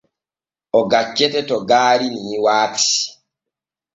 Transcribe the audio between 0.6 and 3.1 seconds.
O gaccete to gaari ni waati.